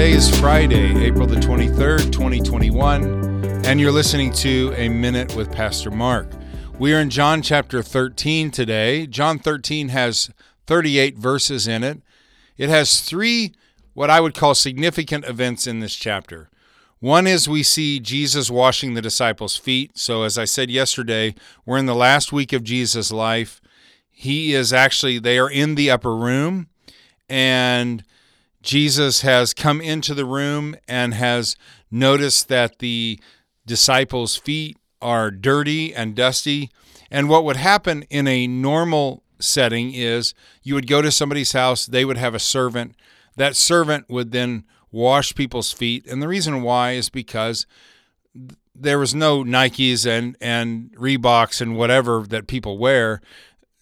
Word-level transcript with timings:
Today 0.00 0.12
is 0.12 0.40
Friday, 0.40 1.04
April 1.04 1.26
the 1.26 1.36
23rd, 1.36 2.10
2021, 2.10 3.66
and 3.66 3.78
you're 3.78 3.92
listening 3.92 4.32
to 4.32 4.72
A 4.74 4.88
Minute 4.88 5.36
with 5.36 5.52
Pastor 5.52 5.90
Mark. 5.90 6.26
We 6.78 6.94
are 6.94 7.00
in 7.00 7.10
John 7.10 7.42
chapter 7.42 7.82
13 7.82 8.50
today. 8.50 9.06
John 9.06 9.38
13 9.38 9.90
has 9.90 10.30
38 10.66 11.18
verses 11.18 11.68
in 11.68 11.84
it. 11.84 12.00
It 12.56 12.70
has 12.70 13.02
three, 13.02 13.52
what 13.92 14.08
I 14.08 14.22
would 14.22 14.32
call 14.32 14.54
significant 14.54 15.26
events 15.26 15.66
in 15.66 15.80
this 15.80 15.94
chapter. 15.94 16.48
One 17.00 17.26
is 17.26 17.46
we 17.46 17.62
see 17.62 18.00
Jesus 18.00 18.50
washing 18.50 18.94
the 18.94 19.02
disciples' 19.02 19.58
feet. 19.58 19.98
So, 19.98 20.22
as 20.22 20.38
I 20.38 20.46
said 20.46 20.70
yesterday, 20.70 21.34
we're 21.66 21.76
in 21.76 21.84
the 21.84 21.94
last 21.94 22.32
week 22.32 22.54
of 22.54 22.64
Jesus' 22.64 23.12
life. 23.12 23.60
He 24.10 24.54
is 24.54 24.72
actually, 24.72 25.18
they 25.18 25.38
are 25.38 25.50
in 25.50 25.74
the 25.74 25.90
upper 25.90 26.16
room, 26.16 26.70
and 27.28 28.02
Jesus 28.62 29.22
has 29.22 29.54
come 29.54 29.80
into 29.80 30.14
the 30.14 30.24
room 30.24 30.76
and 30.86 31.14
has 31.14 31.56
noticed 31.90 32.48
that 32.48 32.78
the 32.78 33.18
disciples' 33.66 34.36
feet 34.36 34.76
are 35.00 35.30
dirty 35.30 35.94
and 35.94 36.14
dusty. 36.14 36.70
And 37.10 37.28
what 37.28 37.44
would 37.44 37.56
happen 37.56 38.02
in 38.10 38.28
a 38.28 38.46
normal 38.46 39.22
setting 39.38 39.94
is 39.94 40.34
you 40.62 40.74
would 40.74 40.86
go 40.86 41.00
to 41.00 41.10
somebody's 41.10 41.52
house, 41.52 41.86
they 41.86 42.04
would 42.04 42.18
have 42.18 42.34
a 42.34 42.38
servant. 42.38 42.94
That 43.36 43.56
servant 43.56 44.10
would 44.10 44.32
then 44.32 44.64
wash 44.92 45.34
people's 45.34 45.72
feet. 45.72 46.06
And 46.06 46.22
the 46.22 46.28
reason 46.28 46.62
why 46.62 46.92
is 46.92 47.08
because 47.08 47.66
there 48.74 48.98
was 48.98 49.14
no 49.14 49.42
Nikes 49.42 50.06
and, 50.06 50.36
and 50.40 50.94
Reeboks 50.96 51.60
and 51.60 51.76
whatever 51.76 52.24
that 52.28 52.46
people 52.46 52.78
wear 52.78 53.20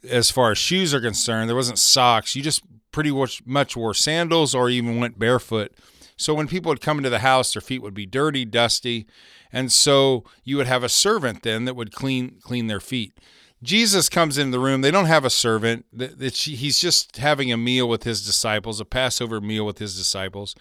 as 0.09 0.31
far 0.31 0.53
as 0.53 0.59
shoes 0.59 0.95
are 0.95 1.01
concerned. 1.01 1.49
There 1.49 1.57
wasn't 1.57 1.79
socks. 1.79 2.37
You 2.37 2.43
just 2.43 2.63
pretty 2.99 3.41
much 3.47 3.77
wore 3.77 3.95
sandals 3.95 4.57
or 4.57 4.69
even 4.69 4.99
went 4.99 5.21
barefoot. 5.21 5.73
So 6.17 6.35
when 6.35 6.49
people 6.49 6.71
would 6.71 6.81
come 6.81 6.99
into 6.99 7.11
the 7.11 7.21
house, 7.21 7.53
their 7.53 7.61
feet 7.61 7.81
would 7.81 7.95
be 7.95 8.07
dirty, 8.07 8.45
dusty, 8.45 9.07
and 9.53 9.71
so 9.71 10.25
you 10.43 10.57
would 10.57 10.67
have 10.67 10.83
a 10.83 10.89
servant 10.89 11.45
then 11.45 11.65
that 11.65 11.77
would 11.77 11.93
clean 11.93 12.41
clean 12.43 12.67
their 12.67 12.81
feet. 12.81 13.17
Jesus 13.63 14.09
comes 14.09 14.37
into 14.37 14.51
the 14.51 14.59
room. 14.59 14.81
They 14.81 14.91
don't 14.91 15.05
have 15.05 15.25
a 15.25 15.31
servant. 15.31 15.87
He's 15.97 16.81
just 16.81 17.19
having 17.19 17.53
a 17.53 17.57
meal 17.57 17.89
with 17.89 18.03
his 18.03 18.27
disciples, 18.27 18.81
a 18.81 18.85
Passover 18.85 19.41
meal 19.41 19.65
with 19.65 19.79
his 19.79 19.97
disciples, 19.97 20.57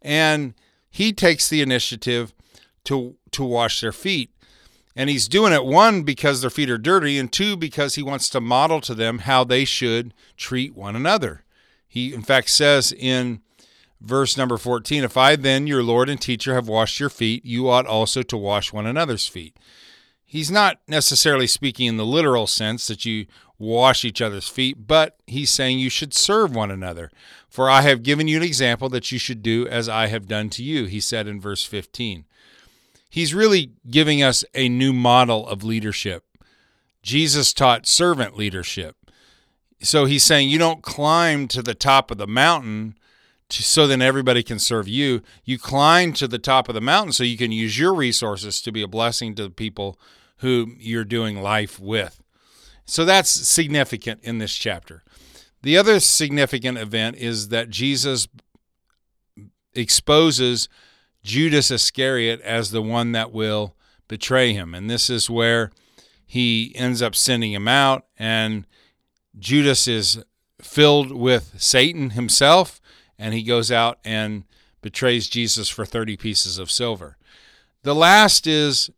and 0.00 0.54
he 0.88 1.12
takes 1.12 1.48
the 1.48 1.60
initiative 1.60 2.32
to 2.84 3.16
to 3.32 3.42
wash 3.42 3.80
their 3.80 3.90
feet. 3.90 4.30
And 4.94 5.10
he's 5.10 5.26
doing 5.26 5.52
it 5.52 5.64
one 5.64 6.04
because 6.04 6.40
their 6.40 6.50
feet 6.50 6.70
are 6.70 6.78
dirty, 6.78 7.18
and 7.18 7.32
two 7.32 7.56
because 7.56 7.96
he 7.96 8.02
wants 8.04 8.28
to 8.28 8.40
model 8.40 8.80
to 8.82 8.94
them 8.94 9.18
how 9.18 9.42
they 9.42 9.64
should 9.64 10.14
treat 10.36 10.76
one 10.76 10.94
another. 10.94 11.42
He, 11.90 12.14
in 12.14 12.22
fact, 12.22 12.48
says 12.50 12.92
in 12.92 13.40
verse 14.00 14.36
number 14.36 14.56
14 14.56 15.02
If 15.02 15.16
I 15.16 15.34
then, 15.34 15.66
your 15.66 15.82
Lord 15.82 16.08
and 16.08 16.20
teacher, 16.20 16.54
have 16.54 16.68
washed 16.68 17.00
your 17.00 17.10
feet, 17.10 17.44
you 17.44 17.68
ought 17.68 17.84
also 17.84 18.22
to 18.22 18.36
wash 18.36 18.72
one 18.72 18.86
another's 18.86 19.26
feet. 19.26 19.56
He's 20.24 20.52
not 20.52 20.78
necessarily 20.86 21.48
speaking 21.48 21.88
in 21.88 21.96
the 21.96 22.06
literal 22.06 22.46
sense 22.46 22.86
that 22.86 23.04
you 23.04 23.26
wash 23.58 24.04
each 24.04 24.22
other's 24.22 24.46
feet, 24.46 24.86
but 24.86 25.16
he's 25.26 25.50
saying 25.50 25.80
you 25.80 25.90
should 25.90 26.14
serve 26.14 26.54
one 26.54 26.70
another. 26.70 27.10
For 27.48 27.68
I 27.68 27.80
have 27.80 28.04
given 28.04 28.28
you 28.28 28.36
an 28.36 28.44
example 28.44 28.88
that 28.90 29.10
you 29.10 29.18
should 29.18 29.42
do 29.42 29.66
as 29.66 29.88
I 29.88 30.06
have 30.06 30.28
done 30.28 30.48
to 30.50 30.62
you, 30.62 30.84
he 30.84 31.00
said 31.00 31.26
in 31.26 31.40
verse 31.40 31.64
15. 31.64 32.24
He's 33.10 33.34
really 33.34 33.72
giving 33.90 34.22
us 34.22 34.44
a 34.54 34.68
new 34.68 34.92
model 34.92 35.44
of 35.48 35.64
leadership. 35.64 36.22
Jesus 37.02 37.52
taught 37.52 37.88
servant 37.88 38.36
leadership 38.36 38.94
so 39.82 40.04
he's 40.04 40.22
saying 40.22 40.48
you 40.48 40.58
don't 40.58 40.82
climb 40.82 41.48
to 41.48 41.62
the 41.62 41.74
top 41.74 42.10
of 42.10 42.18
the 42.18 42.26
mountain 42.26 42.96
to, 43.48 43.62
so 43.62 43.86
then 43.86 44.02
everybody 44.02 44.42
can 44.42 44.58
serve 44.58 44.88
you. 44.88 45.22
You 45.44 45.58
climb 45.58 46.12
to 46.14 46.28
the 46.28 46.38
top 46.38 46.68
of 46.68 46.74
the 46.74 46.80
mountain 46.80 47.12
so 47.12 47.24
you 47.24 47.36
can 47.36 47.52
use 47.52 47.78
your 47.78 47.94
resources 47.94 48.60
to 48.62 48.72
be 48.72 48.82
a 48.82 48.88
blessing 48.88 49.34
to 49.34 49.44
the 49.44 49.50
people 49.50 49.98
who 50.38 50.72
you're 50.78 51.04
doing 51.04 51.42
life 51.42 51.78
with. 51.80 52.22
So 52.84 53.04
that's 53.04 53.30
significant 53.30 54.20
in 54.22 54.38
this 54.38 54.54
chapter. 54.54 55.02
The 55.62 55.76
other 55.76 56.00
significant 56.00 56.78
event 56.78 57.16
is 57.16 57.48
that 57.48 57.70
Jesus 57.70 58.28
exposes 59.74 60.68
Judas 61.22 61.70
Iscariot 61.70 62.40
as 62.40 62.70
the 62.70 62.82
one 62.82 63.12
that 63.12 63.32
will 63.32 63.76
betray 64.08 64.52
him. 64.52 64.74
And 64.74 64.88
this 64.88 65.10
is 65.10 65.28
where 65.28 65.70
he 66.26 66.72
ends 66.74 67.02
up 67.02 67.14
sending 67.14 67.52
him 67.52 67.68
out 67.68 68.06
and 68.18 68.66
Judas 69.40 69.88
is 69.88 70.22
filled 70.60 71.10
with 71.10 71.54
Satan 71.58 72.10
himself, 72.10 72.80
and 73.18 73.34
he 73.34 73.42
goes 73.42 73.72
out 73.72 73.98
and 74.04 74.44
betrays 74.82 75.28
Jesus 75.28 75.68
for 75.68 75.84
30 75.84 76.16
pieces 76.16 76.58
of 76.58 76.70
silver. 76.70 77.16
The 77.82 77.94
last 77.94 78.46
is 78.46 78.90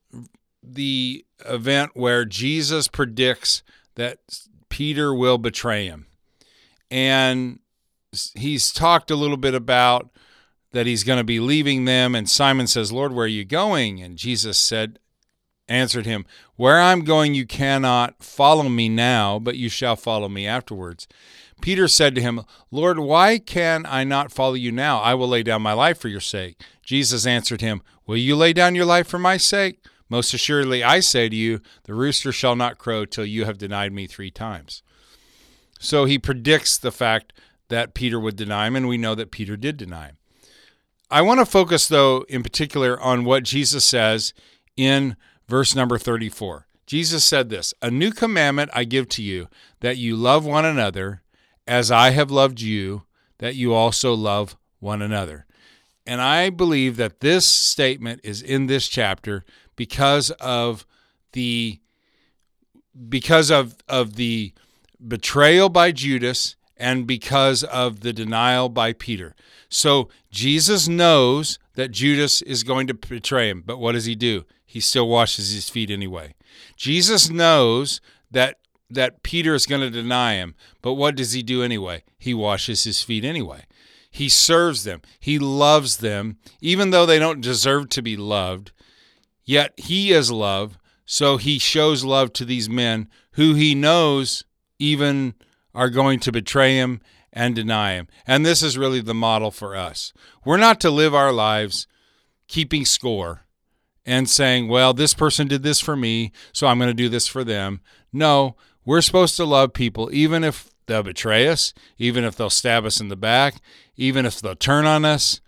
the 0.63 1.25
event 1.47 1.93
where 1.95 2.25
Jesus 2.25 2.89
predicts 2.89 3.63
that 3.95 4.19
Peter 4.69 5.15
will 5.15 5.39
betray 5.39 5.87
him. 5.87 6.07
And 6.91 7.61
he's 8.35 8.73
talked 8.73 9.11
a 9.11 9.17
little 9.17 9.37
bit 9.37 9.55
about 9.55 10.11
that 10.73 10.87
he's 10.87 11.05
going 11.05 11.19
to 11.19 11.25
be 11.25 11.41
leaving 11.41 11.85
them. 11.85 12.15
And 12.15 12.29
Simon 12.29 12.67
says, 12.67 12.93
Lord, 12.93 13.13
where 13.13 13.25
are 13.25 13.29
you 13.29 13.45
going? 13.45 14.03
And 14.03 14.17
Jesus 14.17 14.59
said, 14.59 14.99
answered 15.73 16.07
him, 16.07 16.27
Where 16.57 16.81
I'm 16.81 17.05
going, 17.05 17.35
you 17.35 17.47
cannot 17.47 18.23
follow 18.23 18.69
me 18.69 18.89
now, 18.89 19.39
but 19.39 19.57
you 19.57 19.69
shall 19.69 19.97
follow 19.97 20.29
me 20.29 20.47
afterwards. 20.47 21.09
Peter 21.61 21.89
said 21.89 22.15
to 22.15 22.21
him, 22.21 22.43
Lord, 22.71 22.99
why 22.99 23.39
can 23.39 23.87
I 23.87 24.05
not 24.05 24.33
follow 24.33 24.55
you 24.55 24.73
now? 24.73 25.01
I 25.01 25.15
will 25.15 25.29
lay 25.29 25.43
down 25.43 25.63
my 25.63 25.73
life 25.73 25.99
for 25.99 26.09
your 26.09 26.21
sake. 26.21 26.61
Jesus 26.83 27.25
answered 27.25 27.61
him, 27.61 27.83
Will 28.07 28.17
you 28.17 28.37
lay 28.37 28.53
down 28.53 28.75
your 28.75 28.85
life 28.85 29.07
for 29.07 29.19
my 29.19 29.37
sake? 29.37 29.85
Most 30.09 30.35
assuredly, 30.35 30.83
I 30.85 31.01
say 31.01 31.29
to 31.29 31.37
you, 31.37 31.61
the 31.85 31.95
rooster 31.95 32.33
shall 32.33 32.57
not 32.57 32.79
crow 32.79 33.07
till 33.07 33.25
you 33.25 33.47
have 33.47 33.57
denied 33.57 33.93
me 33.93 34.07
three 34.07 34.31
times. 34.31 34.83
So 35.79 36.05
he 36.05 36.19
predicts 36.19 36.77
the 36.77 36.93
fact 36.93 37.33
that 37.69 37.95
Peter 37.95 38.21
would 38.21 38.37
deny 38.37 38.67
him, 38.67 38.77
and 38.77 38.89
we 38.89 38.99
know 38.99 39.15
that 39.15 39.31
Peter 39.31 39.57
did 39.57 39.79
deny 39.79 40.09
him. 40.09 40.17
I 41.11 41.23
want 41.23 41.41
to 41.41 41.47
focus, 41.47 41.89
though, 41.89 42.27
in 42.29 42.43
particular 42.43 43.01
on 43.01 43.25
what 43.25 43.45
Jesus 43.45 43.85
says 43.85 44.35
in 44.77 45.17
Verse 45.53 45.75
number 45.75 45.99
34 45.99 46.67
Jesus 46.87 47.27
said 47.27 47.51
this 47.51 47.75
A 47.83 47.91
new 47.91 48.11
commandment 48.11 48.71
I 48.73 48.85
give 48.85 49.07
to 49.11 49.23
you, 49.23 49.49
that 49.81 49.99
you 49.99 50.17
love 50.17 50.47
one 50.47 50.65
another 50.65 51.21
as 51.67 51.91
I 51.91 52.09
have 52.13 52.31
loved 52.31 52.63
you, 52.63 53.03
that 53.37 53.55
you 53.55 53.75
also 53.75 54.15
love 54.15 54.57
one 54.81 55.03
another. 55.03 55.45
And 56.07 56.23
I 56.23 56.49
believe 56.49 56.97
that 56.97 57.21
this 57.21 57.47
statement 57.47 58.23
is 58.25 58.41
in 58.41 58.67
this 58.67 58.89
chapter 58.89 59.45
because 59.77 60.31
of 60.41 60.87
the 61.33 61.81
because 63.07 63.51
of 63.51 63.77
of 63.91 64.17
the 64.17 64.55
betrayal 65.07 65.69
by 65.69 65.93
Judas 65.93 66.57
and 66.79 67.07
because 67.07 67.63
of 67.63 68.01
the 68.01 68.15
denial 68.15 68.71
by 68.71 68.95
Peter. 68.95 69.35
So 69.69 70.09
Jesus 70.31 70.89
knows 70.89 71.59
that 71.75 71.91
Judas 71.91 72.41
is 72.41 72.63
going 72.63 72.87
to 72.87 72.95
betray 72.95 73.51
him, 73.51 73.63
but 73.67 73.77
what 73.77 73.93
does 73.93 74.07
he 74.07 74.15
do? 74.15 74.47
He 74.73 74.81
still 74.81 75.07
washes 75.07 75.53
his 75.53 75.69
feet 75.69 75.91
anyway. 75.91 76.35
Jesus 76.79 77.29
knows 77.29 78.01
that 78.31 78.57
that 78.89 79.23
Peter 79.23 79.55
is 79.55 79.67
going 79.67 79.83
to 79.83 79.91
deny 79.91 80.37
him, 80.37 80.55
but 80.81 80.95
what 80.95 81.15
does 81.15 81.33
he 81.33 81.43
do 81.43 81.63
anyway? 81.63 82.03
He 82.19 82.33
washes 82.33 82.85
his 82.85 83.03
feet 83.03 83.23
anyway. 83.23 83.67
He 84.11 84.31
serves 84.31 84.85
them. 84.85 85.03
He 85.21 85.39
loves 85.39 85.99
them, 85.99 86.39
even 86.63 86.89
though 86.89 87.05
they 87.05 87.19
don't 87.19 87.43
deserve 87.43 87.91
to 87.91 88.01
be 88.01 88.17
loved. 88.17 88.73
Yet 89.45 89.75
he 89.77 90.11
is 90.11 90.31
love, 90.31 90.79
so 91.05 91.37
he 91.37 91.59
shows 91.59 92.03
love 92.03 92.33
to 92.33 92.47
these 92.47 92.71
men 92.71 93.11
who 93.33 93.53
he 93.53 93.75
knows 93.75 94.43
even 94.79 95.35
are 95.75 95.91
going 95.91 96.19
to 96.21 96.33
betray 96.33 96.77
him 96.77 97.03
and 97.31 97.55
deny 97.55 97.93
him. 97.93 98.09
And 98.27 98.47
this 98.47 98.63
is 98.63 98.79
really 98.79 99.03
the 99.03 99.13
model 99.13 99.51
for 99.51 99.77
us. 99.77 100.15
We're 100.47 100.57
not 100.57 100.81
to 100.81 100.91
live 100.91 101.15
our 101.15 101.33
lives 101.33 101.87
keeping 102.49 102.87
score 102.87 103.43
and 104.05 104.29
saying, 104.29 104.69
well, 104.69 104.93
this 104.93 105.15
person 105.15 105.47
did 105.47 105.63
this 105.63 105.81
for 105.81 105.97
me, 105.97 106.33
so 106.53 106.67
I'm 106.67 106.79
going 106.79 106.89
to 106.89 106.95
do 106.95 107.09
this 107.09 107.27
for 107.27 107.45
them. 107.45 107.81
No, 108.13 108.57
we're 108.85 109.01
supposed 109.01 109.37
to 109.37 109.45
love 109.45 109.73
people, 109.73 110.11
even 110.13 110.43
if 110.43 110.71
they'll 110.87 111.03
betray 111.03 111.49
us, 111.49 111.73
even 111.99 112.25
if 112.25 112.37
they'll 112.37 112.51
stab 112.51 112.85
us 112.85 113.01
in 113.01 113.09
the 113.09 113.17
back, 113.17 113.57
even 113.97 114.27
if 114.27 114.41
they'll 114.41 114.57
turn 114.57 114.87
on 114.87 115.05
us. 115.05 115.41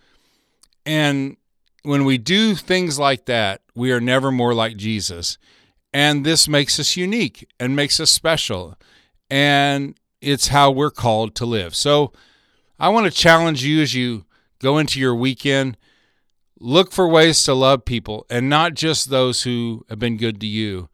And 0.87 1.37
when 1.83 2.05
we 2.05 2.19
do 2.19 2.55
things 2.55 2.99
like 2.99 3.27
that, 3.27 3.63
we 3.75 3.91
are 3.93 4.01
never 4.01 4.31
more 4.31 4.55
like 4.55 4.77
Jesus. 4.77 5.39
And 5.93 6.25
this 6.25 6.49
makes 6.49 6.79
us 6.79 6.97
unique 6.97 7.49
and 7.59 7.77
makes 7.77 8.01
us 8.01 8.11
special. 8.11 8.77
And 9.31 9.97
it's 10.21 10.49
how 10.49 10.71
we're 10.71 10.91
called 10.91 11.35
to 11.37 11.47
live. 11.47 11.75
So 11.75 12.13
I 12.79 12.89
want 12.89 13.07
to 13.07 13.13
challenge 13.13 13.65
you 13.65 13.83
as 13.83 13.95
you 13.95 14.25
go 14.61 14.79
into 14.79 14.99
your 14.99 15.15
weekend 15.15 15.77
look 16.59 16.93
for 16.93 17.09
ways 17.09 17.43
to 17.45 17.55
love 17.55 17.85
people 17.85 18.27
and 18.31 18.49
not 18.49 18.75
just 18.75 19.11
those 19.11 19.43
who 19.43 19.85
have 19.89 19.99
been 19.99 20.17
good 20.17 20.41
to 20.41 20.47
you, 20.47 20.89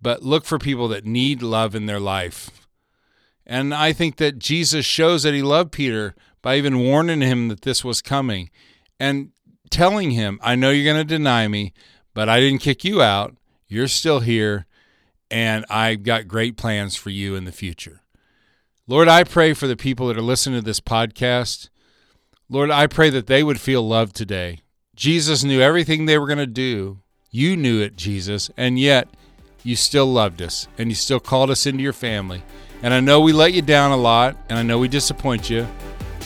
but 0.00 0.22
look 0.22 0.44
for 0.44 0.58
people 0.58 0.88
that 0.88 1.04
need 1.04 1.42
love 1.42 1.74
in 1.74 1.86
their 1.86 2.00
life. 2.00 2.66
And 3.46 3.74
I 3.74 3.92
think 3.92 4.16
that 4.16 4.38
Jesus 4.38 4.86
shows 4.86 5.22
that 5.22 5.34
he 5.34 5.42
loved 5.42 5.72
Peter 5.72 6.14
by 6.40 6.56
even 6.56 6.80
warning 6.80 7.20
him 7.20 7.48
that 7.48 7.62
this 7.62 7.84
was 7.84 8.02
coming. 8.02 8.50
and 8.98 9.32
telling 9.72 10.12
him, 10.12 10.38
I 10.42 10.54
know 10.54 10.70
you're 10.70 10.92
going 10.92 11.04
to 11.04 11.16
deny 11.16 11.48
me, 11.48 11.72
but 12.14 12.28
I 12.28 12.38
didn't 12.38 12.60
kick 12.60 12.84
you 12.84 13.02
out. 13.02 13.34
You're 13.66 13.88
still 13.88 14.20
here, 14.20 14.66
and 15.30 15.64
I've 15.68 16.04
got 16.04 16.28
great 16.28 16.56
plans 16.56 16.94
for 16.94 17.10
you 17.10 17.34
in 17.34 17.44
the 17.44 17.52
future. 17.52 18.02
Lord, 18.86 19.08
I 19.08 19.24
pray 19.24 19.54
for 19.54 19.66
the 19.66 19.76
people 19.76 20.06
that 20.08 20.18
are 20.18 20.22
listening 20.22 20.60
to 20.60 20.64
this 20.64 20.80
podcast. 20.80 21.68
Lord, 22.48 22.70
I 22.70 22.86
pray 22.86 23.08
that 23.10 23.26
they 23.26 23.42
would 23.42 23.60
feel 23.60 23.82
loved 23.82 24.14
today. 24.14 24.60
Jesus 24.94 25.42
knew 25.42 25.60
everything 25.60 26.04
they 26.04 26.18
were 26.18 26.26
going 26.26 26.38
to 26.38 26.46
do. 26.46 26.98
You 27.30 27.56
knew 27.56 27.80
it, 27.80 27.96
Jesus, 27.96 28.50
and 28.56 28.78
yet 28.78 29.08
you 29.62 29.74
still 29.76 30.06
loved 30.06 30.42
us 30.42 30.68
and 30.76 30.90
you 30.90 30.94
still 30.94 31.20
called 31.20 31.50
us 31.50 31.66
into 31.66 31.82
your 31.82 31.92
family. 31.92 32.42
And 32.82 32.92
I 32.92 33.00
know 33.00 33.20
we 33.20 33.32
let 33.32 33.54
you 33.54 33.62
down 33.62 33.92
a 33.92 33.96
lot 33.96 34.36
and 34.48 34.58
I 34.58 34.62
know 34.62 34.78
we 34.78 34.88
disappoint 34.88 35.48
you, 35.48 35.66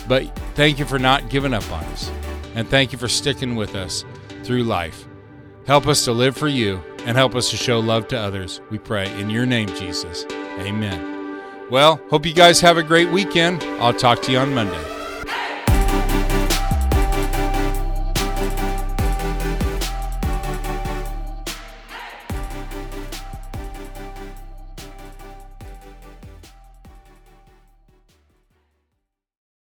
but 0.09 0.25
thank 0.55 0.79
you 0.79 0.85
for 0.85 0.99
not 0.99 1.31
giving 1.31 1.55
up 1.55 1.71
on 1.71 1.85
us. 1.85 2.11
And 2.55 2.69
thank 2.69 2.93
you 2.93 2.99
for 2.99 3.09
sticking 3.09 3.55
with 3.55 3.75
us 3.77 4.05
through 4.43 4.65
life. 4.65 5.07
Help 5.67 5.87
us 5.87 6.05
to 6.05 6.13
live 6.13 6.37
for 6.37 6.49
you 6.49 6.83
and 7.05 7.17
help 7.17 7.35
us 7.35 7.51
to 7.51 7.57
show 7.57 7.79
love 7.79 8.09
to 8.09 8.19
others. 8.19 8.61
We 8.71 8.79
pray 8.79 9.13
in 9.21 9.31
your 9.31 9.47
name, 9.47 9.69
Jesus. 9.69 10.25
Amen. 10.61 11.41
Well, 11.71 12.01
hope 12.11 12.25
you 12.25 12.35
guys 12.35 12.61
have 12.61 12.79
a 12.79 12.83
great 12.83 13.11
weekend. 13.11 13.63
I'll 13.81 13.93
talk 13.93 14.23
to 14.23 14.33
you 14.33 14.39
on 14.39 14.55
Monday. 14.55 14.96